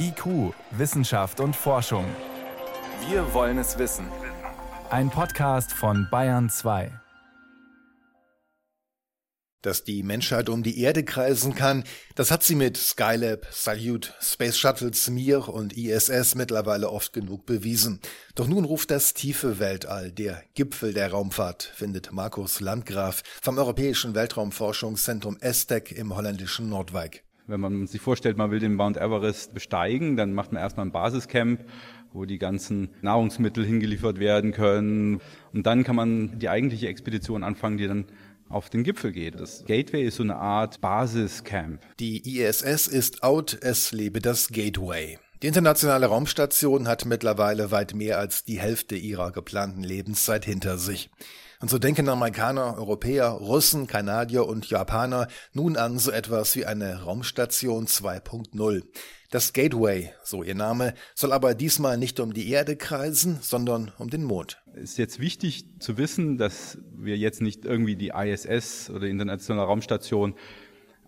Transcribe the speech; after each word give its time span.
IQ, 0.00 0.54
Wissenschaft 0.70 1.40
und 1.40 1.54
Forschung. 1.54 2.04
Wir 3.08 3.34
wollen 3.34 3.58
es 3.58 3.78
wissen. 3.78 4.06
Ein 4.90 5.10
Podcast 5.10 5.72
von 5.72 6.08
Bayern 6.10 6.48
2. 6.48 6.90
Dass 9.60 9.84
die 9.84 10.02
Menschheit 10.02 10.48
um 10.48 10.62
die 10.62 10.80
Erde 10.80 11.04
kreisen 11.04 11.54
kann, 11.54 11.84
das 12.14 12.30
hat 12.30 12.44
sie 12.44 12.54
mit 12.54 12.76
Skylab, 12.76 13.46
Salyut, 13.50 14.14
Space 14.20 14.56
Shuttles 14.56 15.10
Mir 15.10 15.48
und 15.48 15.76
ISS 15.76 16.36
mittlerweile 16.36 16.90
oft 16.90 17.12
genug 17.12 17.44
bewiesen. 17.44 18.00
Doch 18.36 18.46
nun 18.46 18.64
ruft 18.64 18.90
das 18.90 19.14
tiefe 19.14 19.58
Weltall, 19.58 20.12
der 20.12 20.42
Gipfel 20.54 20.94
der 20.94 21.10
Raumfahrt, 21.10 21.64
findet 21.74 22.12
Markus 22.12 22.60
Landgraf 22.60 23.22
vom 23.42 23.58
Europäischen 23.58 24.14
Weltraumforschungszentrum 24.14 25.36
ESTEC 25.40 25.92
im 25.92 26.14
holländischen 26.14 26.68
Nordwijk. 26.68 27.27
Wenn 27.48 27.60
man 27.60 27.86
sich 27.86 28.00
vorstellt, 28.00 28.36
man 28.36 28.50
will 28.50 28.60
den 28.60 28.74
Mount 28.74 28.98
Everest 28.98 29.54
besteigen, 29.54 30.16
dann 30.16 30.34
macht 30.34 30.52
man 30.52 30.60
erstmal 30.60 30.84
ein 30.84 30.92
Basiscamp, 30.92 31.64
wo 32.12 32.26
die 32.26 32.38
ganzen 32.38 32.90
Nahrungsmittel 33.00 33.64
hingeliefert 33.64 34.20
werden 34.20 34.52
können. 34.52 35.20
Und 35.54 35.66
dann 35.66 35.82
kann 35.82 35.96
man 35.96 36.38
die 36.38 36.50
eigentliche 36.50 36.88
Expedition 36.88 37.42
anfangen, 37.42 37.78
die 37.78 37.88
dann 37.88 38.04
auf 38.50 38.68
den 38.68 38.82
Gipfel 38.84 39.12
geht. 39.12 39.40
Das 39.40 39.64
Gateway 39.64 40.04
ist 40.04 40.16
so 40.16 40.22
eine 40.22 40.36
Art 40.36 40.82
Basiscamp. 40.82 41.80
Die 41.98 42.38
ISS 42.38 42.86
ist 42.86 43.22
out, 43.22 43.58
es 43.60 43.92
lebe 43.92 44.20
das 44.20 44.48
Gateway. 44.48 45.18
Die 45.40 45.46
internationale 45.46 46.06
Raumstation 46.06 46.88
hat 46.88 47.04
mittlerweile 47.04 47.70
weit 47.70 47.94
mehr 47.94 48.18
als 48.18 48.42
die 48.42 48.58
Hälfte 48.58 48.96
ihrer 48.96 49.30
geplanten 49.30 49.84
Lebenszeit 49.84 50.44
hinter 50.44 50.78
sich. 50.78 51.10
Und 51.60 51.70
so 51.70 51.78
denken 51.78 52.08
Amerikaner, 52.08 52.76
Europäer, 52.76 53.28
Russen, 53.28 53.86
Kanadier 53.86 54.46
und 54.46 54.68
Japaner 54.68 55.28
nun 55.52 55.76
an 55.76 56.00
so 56.00 56.10
etwas 56.10 56.56
wie 56.56 56.66
eine 56.66 57.02
Raumstation 57.02 57.86
2.0. 57.86 58.82
Das 59.30 59.52
Gateway, 59.52 60.10
so 60.24 60.42
ihr 60.42 60.56
Name, 60.56 60.94
soll 61.14 61.32
aber 61.32 61.54
diesmal 61.54 61.98
nicht 61.98 62.18
um 62.18 62.34
die 62.34 62.50
Erde 62.50 62.74
kreisen, 62.74 63.38
sondern 63.40 63.92
um 63.96 64.10
den 64.10 64.24
Mond. 64.24 64.60
Es 64.74 64.90
ist 64.90 64.98
jetzt 64.98 65.20
wichtig 65.20 65.66
zu 65.78 65.98
wissen, 65.98 66.36
dass 66.36 66.78
wir 66.96 67.16
jetzt 67.16 67.42
nicht 67.42 67.64
irgendwie 67.64 67.94
die 67.94 68.08
ISS 68.08 68.90
oder 68.90 69.00
die 69.00 69.10
Internationale 69.10 69.68
Raumstation 69.68 70.34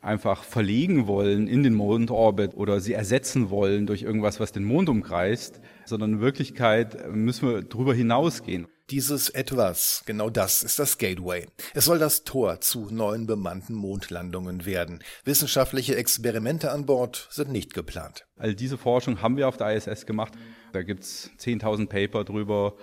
einfach 0.02 0.44
verlegen 0.44 1.06
wollen 1.06 1.46
in 1.46 1.62
den 1.62 1.74
Mondorbit 1.74 2.54
oder 2.54 2.80
sie 2.80 2.92
ersetzen 2.92 3.50
wollen 3.50 3.86
durch 3.86 4.02
irgendwas, 4.02 4.40
was 4.40 4.52
den 4.52 4.64
Mond 4.64 4.88
umkreist, 4.88 5.60
sondern 5.84 6.14
in 6.14 6.20
Wirklichkeit 6.20 7.10
müssen 7.14 7.48
wir 7.48 7.62
darüber 7.62 7.94
hinausgehen. 7.94 8.66
Dieses 8.90 9.28
etwas, 9.28 10.02
genau 10.04 10.30
das 10.30 10.64
ist 10.64 10.80
das 10.80 10.98
Gateway. 10.98 11.46
Es 11.74 11.84
soll 11.84 12.00
das 12.00 12.24
Tor 12.24 12.60
zu 12.60 12.88
neuen 12.90 13.26
bemannten 13.26 13.72
Mondlandungen 13.72 14.66
werden. 14.66 14.98
Wissenschaftliche 15.24 15.94
Experimente 15.94 16.72
an 16.72 16.86
Bord 16.86 17.28
sind 17.30 17.52
nicht 17.52 17.72
geplant. 17.72 18.26
All 18.36 18.52
diese 18.56 18.78
Forschung 18.78 19.22
haben 19.22 19.36
wir 19.36 19.46
auf 19.46 19.56
der 19.56 19.76
ISS 19.76 20.06
gemacht. 20.06 20.32
Da 20.72 20.82
gibt's 20.82 21.30
10.000 21.38 21.88
Paper 21.88 22.24
drüber. 22.24 22.74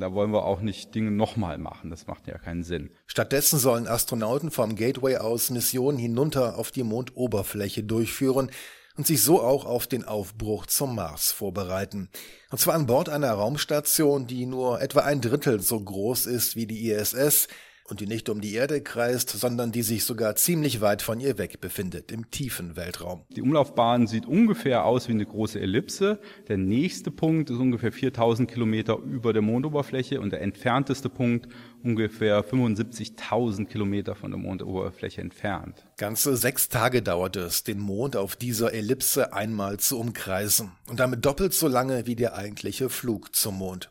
Da 0.00 0.12
wollen 0.12 0.32
wir 0.32 0.44
auch 0.44 0.60
nicht 0.60 0.94
Dinge 0.94 1.10
nochmal 1.10 1.58
machen. 1.58 1.90
Das 1.90 2.06
macht 2.06 2.26
ja 2.26 2.38
keinen 2.38 2.62
Sinn. 2.62 2.90
Stattdessen 3.06 3.58
sollen 3.58 3.86
Astronauten 3.86 4.50
vom 4.50 4.76
Gateway 4.76 5.16
aus 5.16 5.50
Missionen 5.50 5.98
hinunter 5.98 6.58
auf 6.58 6.70
die 6.70 6.82
Mondoberfläche 6.82 7.82
durchführen 7.82 8.50
und 8.96 9.06
sich 9.06 9.22
so 9.22 9.40
auch 9.40 9.64
auf 9.64 9.86
den 9.86 10.04
Aufbruch 10.04 10.66
zum 10.66 10.94
Mars 10.94 11.32
vorbereiten. 11.32 12.08
Und 12.50 12.58
zwar 12.58 12.74
an 12.74 12.86
Bord 12.86 13.08
einer 13.08 13.32
Raumstation, 13.32 14.26
die 14.26 14.46
nur 14.46 14.80
etwa 14.80 15.00
ein 15.00 15.20
Drittel 15.20 15.60
so 15.60 15.80
groß 15.80 16.26
ist 16.26 16.56
wie 16.56 16.66
die 16.66 16.90
ISS 16.90 17.48
und 17.88 18.00
die 18.00 18.06
nicht 18.06 18.28
um 18.28 18.40
die 18.40 18.54
Erde 18.54 18.80
kreist, 18.80 19.30
sondern 19.30 19.70
die 19.70 19.82
sich 19.82 20.04
sogar 20.04 20.36
ziemlich 20.36 20.80
weit 20.80 21.02
von 21.02 21.20
ihr 21.20 21.38
weg 21.38 21.60
befindet, 21.60 22.10
im 22.12 22.30
tiefen 22.30 22.76
Weltraum. 22.76 23.24
Die 23.36 23.42
Umlaufbahn 23.42 24.06
sieht 24.06 24.26
ungefähr 24.26 24.84
aus 24.84 25.08
wie 25.08 25.12
eine 25.12 25.26
große 25.26 25.60
Ellipse. 25.60 26.18
Der 26.48 26.56
nächste 26.56 27.10
Punkt 27.10 27.50
ist 27.50 27.58
ungefähr 27.58 27.92
4000 27.92 28.50
Kilometer 28.50 28.98
über 28.98 29.32
der 29.32 29.42
Mondoberfläche 29.42 30.20
und 30.20 30.30
der 30.30 30.40
entfernteste 30.40 31.10
Punkt 31.10 31.48
ungefähr 31.82 32.42
75.000 32.42 33.66
Kilometer 33.66 34.14
von 34.14 34.30
der 34.30 34.40
Mondoberfläche 34.40 35.20
entfernt. 35.20 35.84
Ganze 35.98 36.36
sechs 36.36 36.70
Tage 36.70 37.02
dauert 37.02 37.36
es, 37.36 37.64
den 37.64 37.78
Mond 37.78 38.16
auf 38.16 38.36
dieser 38.36 38.72
Ellipse 38.72 39.34
einmal 39.34 39.78
zu 39.78 40.00
umkreisen 40.00 40.72
und 40.88 41.00
damit 41.00 41.24
doppelt 41.24 41.52
so 41.52 41.68
lange 41.68 42.06
wie 42.06 42.16
der 42.16 42.34
eigentliche 42.36 42.88
Flug 42.88 43.34
zum 43.36 43.58
Mond. 43.58 43.90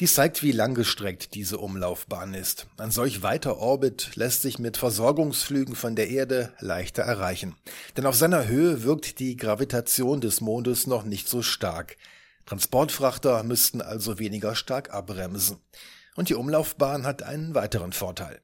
Dies 0.00 0.14
zeigt, 0.14 0.42
wie 0.42 0.50
langgestreckt 0.50 1.34
diese 1.34 1.58
Umlaufbahn 1.58 2.34
ist. 2.34 2.66
Ein 2.78 2.90
solch 2.90 3.22
weiter 3.22 3.58
Orbit 3.58 4.16
lässt 4.16 4.42
sich 4.42 4.58
mit 4.58 4.76
Versorgungsflügen 4.76 5.76
von 5.76 5.94
der 5.94 6.08
Erde 6.08 6.52
leichter 6.58 7.04
erreichen. 7.04 7.54
Denn 7.96 8.04
auf 8.04 8.16
seiner 8.16 8.48
Höhe 8.48 8.82
wirkt 8.82 9.20
die 9.20 9.36
Gravitation 9.36 10.20
des 10.20 10.40
Mondes 10.40 10.88
noch 10.88 11.04
nicht 11.04 11.28
so 11.28 11.42
stark. 11.42 11.96
Transportfrachter 12.44 13.44
müssten 13.44 13.80
also 13.80 14.18
weniger 14.18 14.56
stark 14.56 14.92
abbremsen. 14.92 15.58
Und 16.16 16.28
die 16.28 16.34
Umlaufbahn 16.34 17.04
hat 17.04 17.24
einen 17.24 17.54
weiteren 17.54 17.92
Vorteil. 17.92 18.40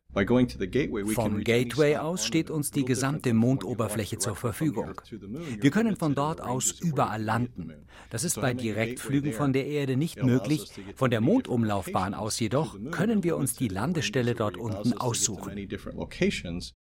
Vom 1.14 1.44
Gateway 1.44 1.96
aus 1.96 2.26
steht 2.26 2.50
uns 2.50 2.72
die 2.72 2.84
gesamte 2.84 3.32
Mondoberfläche 3.32 4.18
zur 4.18 4.34
Verfügung. 4.34 5.00
Wir 5.60 5.70
können 5.70 5.96
von 5.96 6.16
dort 6.16 6.40
aus 6.40 6.80
überall 6.80 7.22
landen. 7.22 7.72
Das 8.10 8.24
ist 8.24 8.40
bei 8.40 8.54
Direktflügen 8.54 9.32
von 9.32 9.52
der 9.52 9.66
Erde 9.66 9.96
nicht 9.96 10.20
möglich. 10.20 10.72
Von 10.96 11.10
der 11.10 11.20
Mondumlaufbahn 11.20 12.14
aus 12.14 12.40
jedoch 12.40 12.76
können 12.90 13.22
wir 13.22 13.36
uns 13.36 13.54
die 13.54 13.68
Landestelle 13.68 14.34
dort 14.34 14.56
unten 14.56 14.94
aussuchen. 14.94 15.68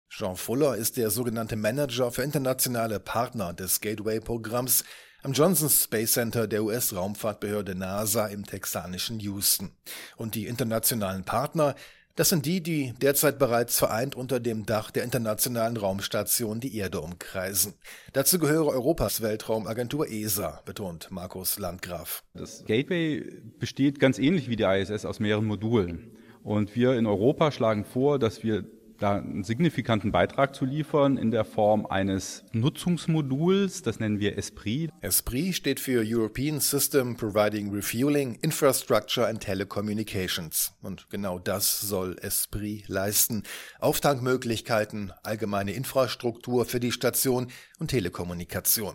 Jean 0.09 0.37
Fuller 0.37 0.77
ist 0.77 0.97
der 0.97 1.11
sogenannte 1.11 1.57
Manager 1.57 2.13
für 2.13 2.23
internationale 2.23 3.01
Partner 3.01 3.53
des 3.53 3.81
Gateway-Programms 3.81 4.85
am 5.25 5.33
Johnson 5.33 5.71
Space 5.71 6.13
Center 6.13 6.47
der 6.47 6.63
US-Raumfahrtbehörde 6.63 7.75
NASA 7.75 8.27
im 8.27 8.45
texanischen 8.45 9.19
Houston. 9.21 9.71
Und 10.19 10.35
die 10.35 10.47
internationalen 10.47 11.25
Partner, 11.25 11.75
das 12.15 12.29
sind 12.29 12.45
die, 12.45 12.63
die 12.63 12.93
derzeit 13.01 13.39
bereits 13.39 13.79
vereint 13.79 14.15
unter 14.15 14.39
dem 14.39 14.67
Dach 14.67 14.91
der 14.91 15.03
internationalen 15.03 15.79
Raumstation 15.79 16.61
die 16.61 16.77
Erde 16.77 17.01
umkreisen. 17.01 17.73
Dazu 18.13 18.39
gehöre 18.39 18.67
Europas 18.67 19.23
Weltraumagentur 19.23 20.11
ESA, 20.11 20.61
betont 20.67 21.11
Markus 21.11 21.59
Landgraf. 21.59 22.23
Das 22.35 22.63
Gateway 22.67 23.25
besteht 23.59 24.01
ganz 24.01 24.19
ähnlich 24.19 24.51
wie 24.51 24.57
die 24.57 24.65
ISS 24.65 25.07
aus 25.07 25.21
mehreren 25.21 25.47
Modulen. 25.47 26.19
Und 26.43 26.77
wir 26.77 26.99
in 26.99 27.07
Europa 27.07 27.51
schlagen 27.51 27.87
vor, 27.87 28.19
dass 28.19 28.43
wir 28.43 28.67
da 29.05 29.17
einen 29.17 29.45
signifikanten 29.45 30.13
Beitrag 30.13 30.55
zu 30.55 30.65
liefern 30.65 31.19
in 31.19 31.31
der 31.31 31.45
Form 31.45 31.85
eines 31.85 32.43
Nutzungsmoduls, 32.53 33.83
das 33.83 34.01
nennen 34.01 34.19
wir 34.19 34.39
ESPRIT. 34.39 34.91
ESPRIT 35.03 35.55
steht 35.55 35.81
für 35.81 36.03
European 36.03 36.59
System 36.59 37.15
Providing 37.15 37.71
Refueling, 37.71 38.39
Infrastructure 38.41 39.27
and 39.27 39.41
Telecommunications. 39.41 40.73
Und 40.81 41.11
genau 41.11 41.39
das 41.39 41.81
soll 41.83 42.17
ESPRIT 42.19 42.89
leisten. 42.89 43.43
Auftankmöglichkeiten, 43.79 45.13
allgemeine 45.23 45.73
Infrastruktur 45.73 46.65
für 46.65 46.81
die 46.81 46.93
Station 46.93 47.49
und 47.79 47.89
Telekommunikation. 47.89 48.95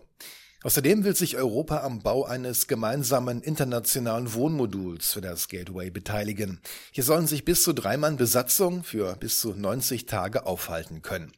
Außerdem 0.61 1.05
will 1.05 1.15
sich 1.15 1.37
Europa 1.37 1.83
am 1.83 2.01
Bau 2.01 2.25
eines 2.25 2.67
gemeinsamen 2.67 3.41
internationalen 3.41 4.33
Wohnmoduls 4.33 5.13
für 5.13 5.21
das 5.21 5.47
Gateway 5.47 5.89
beteiligen. 5.89 6.59
Hier 6.91 7.05
sollen 7.05 7.27
sich 7.27 7.45
bis 7.45 7.63
zu 7.63 7.71
drei 7.71 7.95
Mann 7.95 8.17
Besatzung 8.17 8.83
für 8.83 9.15
bis 9.15 9.39
zu 9.39 9.53
90 9.53 10.05
Tage 10.05 10.45
aufhalten 10.45 11.01
können. 11.01 11.31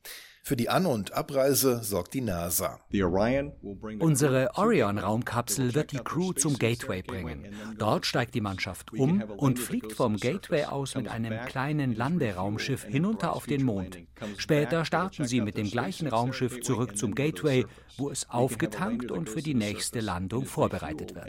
Für 0.44 0.56
die 0.56 0.69
An- 0.69 0.88
und 0.88 1.13
Abreise 1.13 1.84
sorgt 1.84 2.16
die 2.16 2.22
NASA. 2.22 2.79
Unsere 4.00 4.50
Orion-Raumkapsel 4.56 5.75
wird 5.75 5.91
die 5.91 6.00
Crew 6.00 6.34
zum 6.34 6.57
Gateway 6.57 7.03
bringen. 7.03 7.53
Dort 7.78 8.07
steigt 8.07 8.34
die 8.34 8.41
Mannschaft 8.41 8.91
um 8.91 9.22
und 9.22 9.59
fliegt 9.59 9.94
vom 9.94 10.18
Gateway 10.18 10.66
aus 10.66 10.96
mit 10.96 11.07
einem 11.09 11.46
kleinen 11.46 11.96
Landeraumschiff 11.96 12.84
hinunter 12.84 13.35
auf 13.35 13.46
den 13.46 13.63
Mond. 13.63 14.00
Später 14.38 14.84
starten 14.84 15.25
sie 15.25 15.41
mit 15.41 15.57
dem 15.57 15.69
gleichen 15.69 16.07
Raumschiff 16.07 16.62
zurück 16.62 16.97
zum 16.97 17.13
Gateway, 17.13 17.66
wo 17.97 18.09
es 18.09 18.28
aufgetankt 18.29 19.12
und 19.12 19.29
für 19.29 19.44
die 19.44 19.53
nächste 19.53 20.00
Landung 20.00 20.46
vorbereitet 20.46 21.14
wird. 21.14 21.28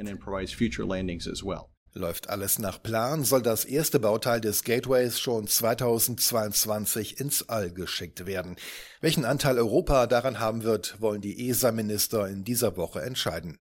Läuft 1.94 2.30
alles 2.30 2.58
nach 2.58 2.82
Plan, 2.82 3.22
soll 3.22 3.42
das 3.42 3.66
erste 3.66 4.00
Bauteil 4.00 4.40
des 4.40 4.64
Gateways 4.64 5.20
schon 5.20 5.46
2022 5.46 7.20
ins 7.20 7.50
All 7.50 7.70
geschickt 7.70 8.24
werden. 8.24 8.56
Welchen 9.02 9.26
Anteil 9.26 9.58
Europa 9.58 10.06
daran 10.06 10.40
haben 10.40 10.62
wird, 10.62 11.02
wollen 11.02 11.20
die 11.20 11.50
ESA-Minister 11.50 12.28
in 12.28 12.44
dieser 12.44 12.78
Woche 12.78 13.02
entscheiden. 13.02 13.58